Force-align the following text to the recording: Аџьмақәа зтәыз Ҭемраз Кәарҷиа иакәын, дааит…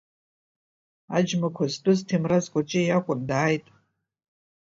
Аџьмақәа 1.17 1.65
зтәыз 1.73 1.99
Ҭемраз 2.07 2.45
Кәарҷиа 2.51 2.83
иакәын, 2.85 3.19
дааит… 3.29 3.65